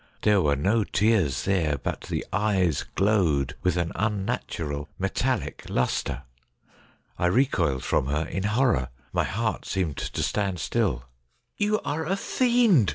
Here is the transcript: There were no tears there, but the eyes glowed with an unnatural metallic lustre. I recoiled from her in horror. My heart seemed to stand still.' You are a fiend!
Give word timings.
There 0.23 0.41
were 0.41 0.55
no 0.55 0.83
tears 0.83 1.43
there, 1.45 1.77
but 1.77 2.01
the 2.09 2.25
eyes 2.33 2.85
glowed 2.95 3.55
with 3.61 3.77
an 3.77 3.91
unnatural 3.93 4.89
metallic 4.97 5.65
lustre. 5.69 6.23
I 7.19 7.27
recoiled 7.27 7.83
from 7.83 8.07
her 8.07 8.25
in 8.25 8.41
horror. 8.41 8.89
My 9.13 9.25
heart 9.25 9.63
seemed 9.63 9.97
to 9.97 10.23
stand 10.23 10.57
still.' 10.59 11.05
You 11.59 11.79
are 11.81 12.03
a 12.03 12.15
fiend! 12.15 12.89